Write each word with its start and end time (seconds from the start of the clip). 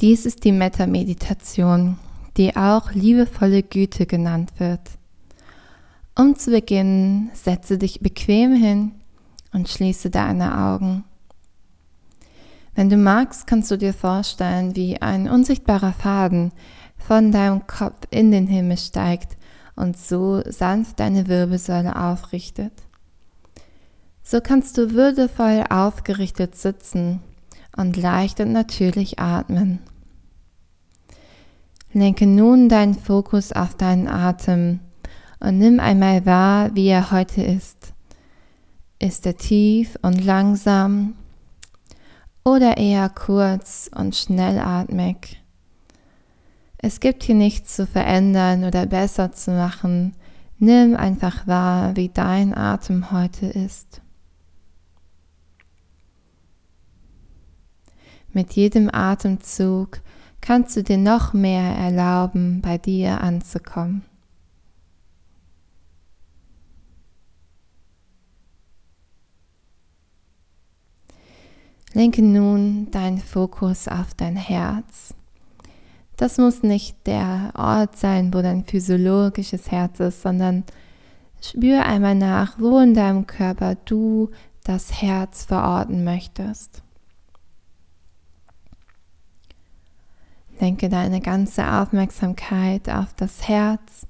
Dies 0.00 0.24
ist 0.24 0.44
die 0.44 0.52
Metta-Meditation, 0.52 1.98
die 2.38 2.56
auch 2.56 2.92
liebevolle 2.92 3.62
Güte 3.62 4.06
genannt 4.06 4.52
wird. 4.56 4.80
Um 6.18 6.36
zu 6.36 6.52
beginnen, 6.52 7.30
setze 7.34 7.76
dich 7.76 8.00
bequem 8.00 8.54
hin 8.54 8.92
und 9.52 9.68
schließe 9.68 10.08
deine 10.08 10.58
Augen. 10.58 11.04
Wenn 12.74 12.88
du 12.88 12.96
magst, 12.96 13.46
kannst 13.46 13.70
du 13.70 13.76
dir 13.76 13.92
vorstellen, 13.92 14.74
wie 14.74 15.02
ein 15.02 15.28
unsichtbarer 15.28 15.92
Faden 15.92 16.52
von 16.96 17.30
deinem 17.30 17.66
Kopf 17.66 18.06
in 18.10 18.30
den 18.30 18.46
Himmel 18.46 18.78
steigt 18.78 19.36
und 19.76 19.98
so 19.98 20.42
sanft 20.48 20.98
deine 20.98 21.28
Wirbelsäule 21.28 21.94
aufrichtet. 21.94 22.72
So 24.22 24.40
kannst 24.40 24.78
du 24.78 24.92
würdevoll 24.92 25.64
aufgerichtet 25.68 26.56
sitzen 26.56 27.20
und 27.76 27.98
leicht 27.98 28.40
und 28.40 28.52
natürlich 28.52 29.18
atmen. 29.18 29.80
Lenke 31.92 32.26
nun 32.26 32.68
deinen 32.68 32.94
Fokus 32.94 33.52
auf 33.52 33.74
deinen 33.74 34.06
Atem 34.06 34.78
und 35.40 35.58
nimm 35.58 35.80
einmal 35.80 36.24
wahr, 36.24 36.70
wie 36.74 36.86
er 36.86 37.10
heute 37.10 37.42
ist. 37.42 37.94
Ist 39.00 39.26
er 39.26 39.36
tief 39.36 39.98
und 40.02 40.24
langsam 40.24 41.14
oder 42.44 42.76
eher 42.76 43.08
kurz 43.08 43.90
und 43.92 44.14
schnellatmig? 44.14 45.42
Es 46.78 47.00
gibt 47.00 47.24
hier 47.24 47.34
nichts 47.34 47.74
zu 47.74 47.86
verändern 47.86 48.64
oder 48.64 48.86
besser 48.86 49.32
zu 49.32 49.50
machen. 49.50 50.14
Nimm 50.58 50.94
einfach 50.94 51.46
wahr, 51.46 51.96
wie 51.96 52.08
dein 52.08 52.56
Atem 52.56 53.10
heute 53.10 53.46
ist. 53.46 54.00
Mit 58.32 58.52
jedem 58.52 58.88
Atemzug 58.92 60.00
kannst 60.40 60.76
du 60.76 60.82
dir 60.82 60.98
noch 60.98 61.32
mehr 61.32 61.76
erlauben, 61.76 62.60
bei 62.60 62.78
dir 62.78 63.20
anzukommen. 63.20 64.04
Lenke 71.92 72.22
nun 72.22 72.90
deinen 72.92 73.18
Fokus 73.18 73.88
auf 73.88 74.14
dein 74.14 74.36
Herz. 74.36 75.14
Das 76.16 76.38
muss 76.38 76.62
nicht 76.62 76.96
der 77.06 77.50
Ort 77.56 77.96
sein, 77.96 78.32
wo 78.32 78.42
dein 78.42 78.64
physiologisches 78.64 79.70
Herz 79.70 79.98
ist, 80.00 80.22
sondern 80.22 80.64
spür 81.42 81.84
einmal 81.86 82.14
nach, 82.14 82.58
wo 82.60 82.78
in 82.78 82.94
deinem 82.94 83.26
Körper 83.26 83.74
du 83.74 84.30
das 84.62 85.02
Herz 85.02 85.44
verorten 85.44 86.04
möchtest. 86.04 86.82
Lenke 90.60 90.88
deine 90.88 91.20
ganze 91.20 91.72
Aufmerksamkeit 91.72 92.88
auf 92.90 93.14
das 93.14 93.48
Herz 93.48 94.06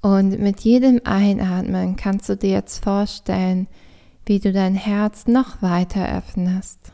und 0.00 0.38
mit 0.40 0.60
jedem 0.60 1.00
Einatmen 1.04 1.96
kannst 1.96 2.28
du 2.28 2.36
dir 2.36 2.50
jetzt 2.50 2.82
vorstellen, 2.82 3.68
wie 4.26 4.40
du 4.40 4.52
dein 4.52 4.74
Herz 4.74 5.26
noch 5.26 5.62
weiter 5.62 6.16
öffnest. 6.16 6.92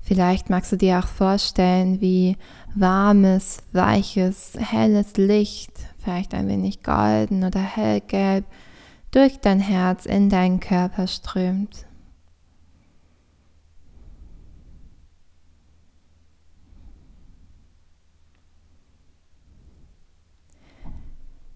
Vielleicht 0.00 0.48
magst 0.48 0.72
du 0.72 0.76
dir 0.76 1.00
auch 1.00 1.06
vorstellen, 1.06 2.00
wie 2.00 2.38
warmes, 2.74 3.58
weiches, 3.72 4.54
helles 4.58 5.18
Licht, 5.18 5.72
vielleicht 5.98 6.32
ein 6.32 6.48
wenig 6.48 6.82
golden 6.82 7.44
oder 7.44 7.60
hellgelb, 7.60 8.46
durch 9.10 9.40
dein 9.40 9.60
Herz 9.60 10.06
in 10.06 10.28
deinen 10.28 10.60
Körper 10.60 11.06
strömt. 11.06 11.86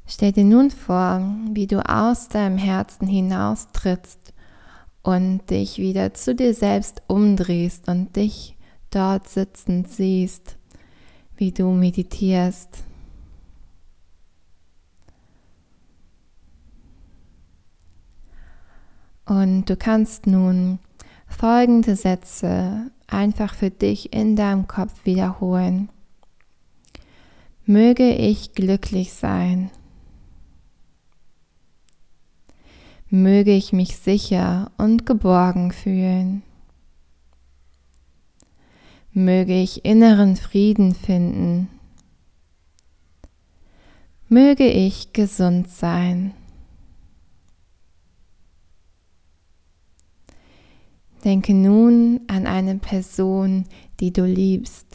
Stell 0.06 0.32
dir 0.32 0.44
nun 0.44 0.70
vor, 0.70 1.22
wie 1.52 1.66
du 1.66 1.88
aus 1.88 2.28
deinem 2.28 2.58
Herzen 2.58 3.06
hinaustrittst 3.06 4.34
und 5.02 5.48
dich 5.48 5.78
wieder 5.78 6.12
zu 6.12 6.34
dir 6.34 6.54
selbst 6.54 7.02
umdrehst 7.06 7.88
und 7.88 8.14
dich 8.14 8.56
dort 8.90 9.26
sitzend 9.26 9.88
siehst, 9.88 10.58
wie 11.36 11.50
du 11.50 11.70
meditierst. 11.70 12.84
Und 19.42 19.68
du 19.68 19.76
kannst 19.76 20.26
nun 20.26 20.78
folgende 21.26 21.96
Sätze 21.96 22.90
einfach 23.06 23.54
für 23.54 23.70
dich 23.70 24.12
in 24.12 24.36
deinem 24.36 24.68
Kopf 24.68 25.04
wiederholen. 25.04 25.88
Möge 27.66 28.12
ich 28.14 28.52
glücklich 28.52 29.12
sein. 29.12 29.70
möge 33.12 33.54
ich 33.54 33.74
mich 33.74 33.98
sicher 33.98 34.70
und 34.78 35.04
geborgen 35.04 35.70
fühlen. 35.70 36.42
Möge 39.12 39.52
ich 39.52 39.84
inneren 39.84 40.36
Frieden 40.36 40.94
finden. 40.94 41.68
Möge 44.30 44.66
ich 44.66 45.12
gesund 45.12 45.68
sein. 45.68 46.32
Denke 51.24 51.54
nun 51.54 52.20
an 52.26 52.46
eine 52.46 52.76
Person, 52.76 53.64
die 54.00 54.12
du 54.12 54.24
liebst. 54.24 54.86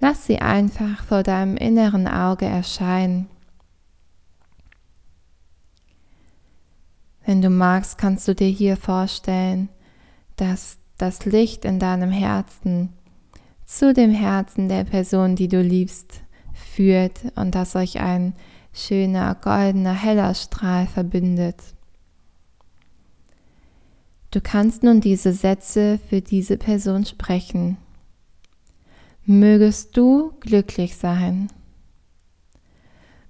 Lass 0.00 0.26
sie 0.26 0.38
einfach 0.38 1.04
vor 1.04 1.22
deinem 1.22 1.56
inneren 1.56 2.06
Auge 2.06 2.44
erscheinen 2.44 3.28
Wenn 7.26 7.42
du 7.42 7.50
magst, 7.50 7.98
kannst 7.98 8.28
du 8.28 8.36
dir 8.36 8.48
hier 8.48 8.76
vorstellen, 8.76 9.68
dass 10.36 10.78
das 10.96 11.24
Licht 11.24 11.64
in 11.64 11.80
deinem 11.80 12.12
Herzen 12.12 12.90
zu 13.64 13.92
dem 13.92 14.12
Herzen 14.12 14.68
der 14.68 14.84
Person, 14.84 15.34
die 15.34 15.48
du 15.48 15.60
liebst, 15.60 16.22
führt 16.54 17.20
und 17.34 17.56
dass 17.56 17.74
euch 17.74 17.98
ein 17.98 18.34
schöner, 18.72 19.34
goldener, 19.34 19.92
heller 19.92 20.34
Strahl 20.34 20.86
verbindet. 20.86 21.56
Du 24.36 24.42
kannst 24.42 24.82
nun 24.82 25.00
diese 25.00 25.32
Sätze 25.32 25.98
für 26.10 26.20
diese 26.20 26.58
Person 26.58 27.06
sprechen. 27.06 27.78
Mögest 29.24 29.96
du 29.96 30.32
glücklich 30.40 30.96
sein. 30.96 31.48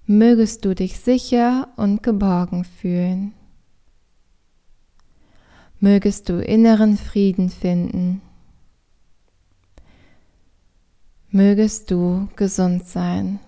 Mögest 0.05 0.65
du 0.65 0.75
dich 0.75 0.99
sicher 0.99 1.69
und 1.77 2.03
geborgen 2.03 2.65
fühlen 2.65 3.34
mögest 5.81 6.28
du 6.28 6.43
inneren 6.43 6.97
Frieden 6.97 7.50
finden. 7.50 8.21
Mögest 11.31 11.91
du 11.91 12.28
gesund 12.34 12.87
sein. 12.87 13.39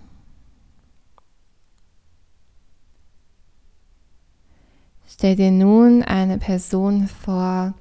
Stell 5.19 5.34
dir 5.37 5.51
nun 5.51 6.03
eine 6.03 6.39
Person 6.39 7.09
vor, 7.09 7.75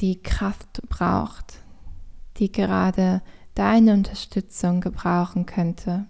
die 0.00 0.22
Kraft 0.22 0.80
braucht, 0.88 1.60
die 2.38 2.50
gerade 2.50 3.20
deine 3.54 3.92
Unterstützung 3.92 4.80
gebrauchen 4.80 5.44
könnte. 5.44 6.06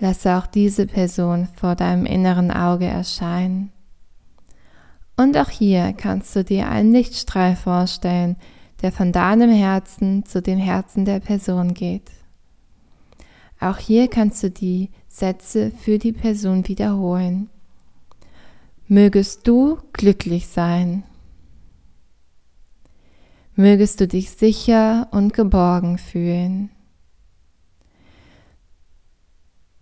Lasse 0.00 0.36
auch 0.36 0.46
diese 0.48 0.86
Person 0.86 1.46
vor 1.54 1.76
deinem 1.76 2.04
inneren 2.04 2.50
Auge 2.50 2.86
erscheinen 2.86 3.72
und 5.16 5.36
auch 5.36 5.50
hier 5.50 5.92
kannst 5.92 6.34
du 6.34 6.42
dir 6.42 6.68
einen 6.68 6.92
Lichtstrahl 6.92 7.54
vorstellen, 7.54 8.36
der 8.80 8.90
von 8.90 9.12
deinem 9.12 9.50
Herzen 9.50 10.24
zu 10.24 10.42
dem 10.42 10.58
Herzen 10.58 11.04
der 11.04 11.20
Person 11.20 11.74
geht. 11.74 12.10
Auch 13.60 13.78
hier 13.78 14.08
kannst 14.08 14.42
du 14.42 14.50
die 14.50 14.90
Sätze 15.06 15.70
für 15.70 15.98
die 15.98 16.12
Person 16.12 16.66
wiederholen. 16.66 17.50
Mögest 18.92 19.48
du 19.48 19.78
glücklich 19.92 20.48
sein. 20.48 21.02
Mögest 23.54 24.00
du 24.00 24.06
dich 24.06 24.30
sicher 24.30 25.08
und 25.12 25.32
geborgen 25.32 25.96
fühlen. 25.98 26.70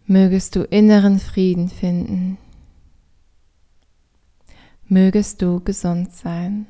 Mögest 0.07 0.55
du 0.55 0.63
inneren 0.63 1.19
Frieden 1.19 1.69
finden 1.69 2.39
mögest 4.91 5.41
du 5.41 5.61
gesund 5.61 6.13
sein. 6.13 6.67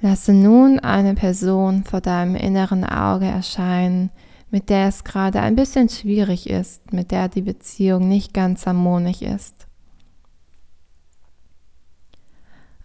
Lasse 0.00 0.32
nun 0.32 0.80
eine 0.80 1.14
Person 1.14 1.84
vor 1.84 2.00
deinem 2.00 2.34
inneren 2.34 2.84
Auge 2.84 3.26
erscheinen, 3.26 4.10
mit 4.54 4.70
der 4.70 4.86
es 4.86 5.02
gerade 5.02 5.40
ein 5.40 5.56
bisschen 5.56 5.88
schwierig 5.88 6.48
ist, 6.48 6.92
mit 6.92 7.10
der 7.10 7.28
die 7.28 7.42
Beziehung 7.42 8.06
nicht 8.06 8.32
ganz 8.32 8.66
harmonisch 8.66 9.20
ist. 9.20 9.66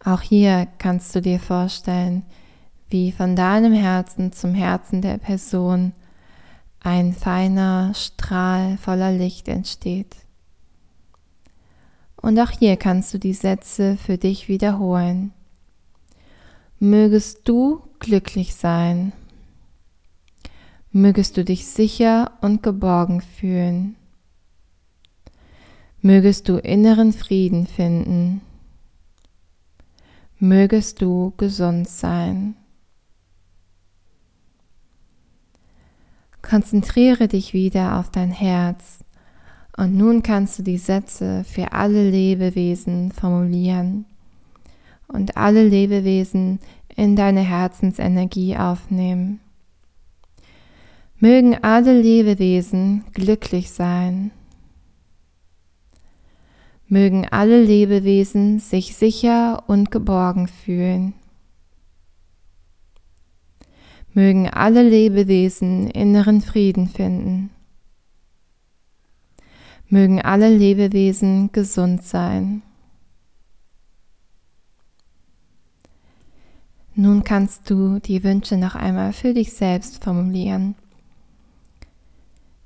Auch 0.04 0.22
hier 0.22 0.68
kannst 0.80 1.14
du 1.14 1.22
dir 1.22 1.40
vorstellen, 1.40 2.24
wie 2.90 3.12
von 3.12 3.36
deinem 3.36 3.72
Herzen 3.72 4.34
zum 4.34 4.56
Herzen 4.56 5.04
der 5.04 5.20
Person 5.20 5.94
ein 6.80 7.14
feiner 7.14 7.94
Strahl 7.94 8.80
voller 8.80 9.12
Licht 9.12 9.48
entsteht. 9.48 10.16
Und 12.16 12.40
auch 12.40 12.50
hier 12.50 12.78
kannst 12.78 13.14
du 13.14 13.20
die 13.20 13.36
Sätze 13.36 13.96
für 13.96 14.18
dich 14.18 14.48
wiederholen. 14.48 15.34
Mögest 16.80 17.48
du 17.48 17.84
glücklich 18.00 18.56
sein. 18.56 19.14
Mögest 20.92 21.38
du 21.38 21.46
dich 21.46 21.68
sicher 21.68 22.32
und 22.42 22.64
geborgen 22.64 23.22
fühlen. 23.22 23.96
Mögest 26.02 26.50
du 26.50 26.58
inneren 26.58 27.14
Frieden 27.14 27.68
finden. 27.68 28.42
Mögest 30.40 31.02
du 31.02 31.34
gesund 31.38 31.88
sein. 31.88 32.56
Konzentriere 36.42 37.28
dich 37.28 37.54
wieder 37.54 38.00
auf 38.00 38.10
dein 38.10 38.32
Herz 38.32 39.04
und 39.78 39.96
nun 39.96 40.24
kannst 40.24 40.58
du 40.58 40.64
die 40.64 40.78
Sätze 40.80 41.44
für 41.44 41.74
alle 41.74 42.10
Lebewesen 42.10 43.12
formulieren 43.12 44.06
und 45.08 45.38
alle 45.38 45.68
Lebewesen 45.68 46.60
in 46.96 47.16
deine 47.16 47.42
Herzensenergie 47.42 48.58
aufnehmen. 48.58 49.42
Mögen 51.22 51.62
alle 51.62 52.00
Lebewesen 52.00 53.04
glücklich 53.14 53.72
sein. 53.72 54.32
Mögen 56.88 57.28
alle 57.30 57.62
Lebewesen 57.62 58.60
sich 58.60 58.96
sicher 58.96 59.64
und 59.68 59.92
geborgen 59.92 60.48
fühlen. 60.48 61.14
Mögen 64.14 64.50
alle 64.50 64.82
Lebewesen 64.82 65.90
inneren 65.90 66.40
Frieden 66.40 66.88
finden. 66.88 67.50
Mögen 69.90 70.22
alle 70.22 70.56
Lebewesen 70.56 71.52
gesund 71.52 72.02
sein. 72.04 72.62
Nun 76.96 77.26
kannst 77.26 77.70
du 77.70 78.00
die 78.00 78.24
Wünsche 78.24 78.56
noch 78.56 78.76
einmal 78.76 79.12
für 79.12 79.34
dich 79.34 79.52
selbst 79.52 80.02
formulieren. 80.02 80.76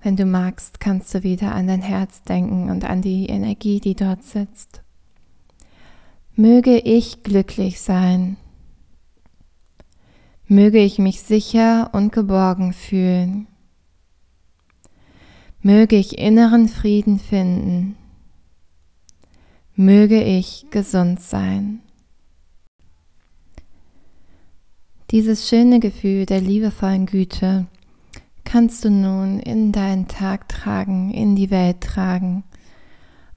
Wenn 0.03 0.17
du 0.17 0.25
magst, 0.25 0.81
kannst 0.81 1.13
du 1.15 1.23
wieder 1.23 1.55
an 1.55 1.67
dein 1.67 1.81
Herz 1.81 2.23
denken 2.23 2.69
und 2.69 2.83
an 2.83 3.01
die 3.01 3.27
Energie, 3.27 3.79
die 3.79 3.95
dort 3.95 4.21
sitzt. 4.21 4.83
Möge 6.35 6.77
ich 6.77 7.23
glücklich 7.23 7.79
sein. 7.79 8.35
Möge 10.45 10.79
ich 10.79 10.99
mich 10.99 11.21
sicher 11.21 11.89
und 11.93 12.11
geborgen 12.11 12.73
fühlen. 12.73 13.47
Möge 15.61 15.95
ich 15.95 16.17
inneren 16.17 16.67
Frieden 16.67 17.17
finden. 17.17 17.95
Möge 19.73 20.21
ich 20.21 20.65
gesund 20.69 21.21
sein. 21.21 21.79
Dieses 25.11 25.47
schöne 25.47 25.79
Gefühl 25.79 26.25
der 26.25 26.41
liebevollen 26.41 27.05
Güte 27.05 27.67
kannst 28.43 28.85
du 28.85 28.89
nun 28.89 29.39
in 29.39 29.71
deinen 29.71 30.07
Tag 30.07 30.47
tragen, 30.49 31.11
in 31.11 31.35
die 31.35 31.51
Welt 31.51 31.81
tragen. 31.81 32.43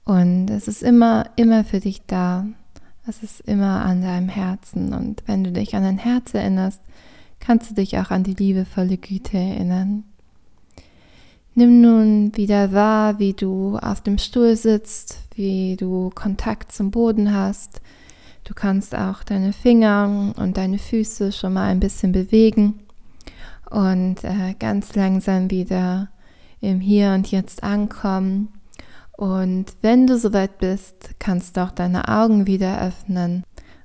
Und 0.03 0.49
es 0.49 0.67
ist 0.67 0.83
immer, 0.83 1.25
immer 1.35 1.63
für 1.63 1.79
dich 1.79 2.01
da. 2.07 2.45
Es 3.07 3.23
ist 3.23 3.41
immer 3.41 3.85
an 3.85 4.01
deinem 4.01 4.29
Herzen. 4.29 4.93
Und 4.93 5.23
wenn 5.25 5.43
du 5.43 5.51
dich 5.51 5.75
an 5.75 5.83
dein 5.83 5.97
Herz 5.97 6.33
erinnerst, 6.33 6.81
kannst 7.39 7.69
du 7.69 7.75
dich 7.75 7.97
auch 7.97 8.11
an 8.11 8.23
die 8.23 8.33
liebevolle 8.33 8.97
Güte 8.97 9.37
erinnern. 9.37 10.03
Nimm 11.55 11.81
nun 11.81 12.35
wieder 12.35 12.71
wahr, 12.71 13.17
wie 13.19 13.33
du 13.33 13.77
auf 13.77 14.01
dem 14.01 14.17
Stuhl 14.17 14.55
sitzt, 14.55 15.17
wie 15.35 15.75
du 15.75 16.11
Kontakt 16.13 16.71
zum 16.71 16.91
Boden 16.91 17.33
hast. 17.33 17.81
Du 18.43 18.53
kannst 18.53 18.95
auch 18.95 19.23
deine 19.23 19.53
Finger 19.53 20.33
und 20.37 20.57
deine 20.57 20.77
Füße 20.77 21.31
schon 21.31 21.53
mal 21.53 21.69
ein 21.69 21.79
bisschen 21.79 22.11
bewegen 22.11 22.86
und 23.69 24.23
äh, 24.23 24.55
ganz 24.57 24.95
langsam 24.95 25.51
wieder 25.51 26.09
im 26.61 26.79
Hier 26.79 27.11
und 27.13 27.29
Jetzt 27.31 27.63
ankommen. 27.63 28.49
Und 29.17 29.65
wenn 29.81 30.07
du 30.07 30.17
soweit 30.17 30.59
bist, 30.59 31.19
kannst 31.19 31.57
du 31.57 31.63
auch 31.63 31.71
deine 31.71 32.07
Augen 32.07 32.47
wieder 32.47 32.81
öffnen 32.81 33.43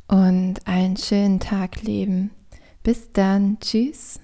und 0.09 0.67
einen 0.67 0.97
schönen 0.97 1.41
Tag 1.41 1.83
leben. 1.83 2.31
Bis 2.83 3.13
dann, 3.13 3.59
tschüss. 3.61 4.22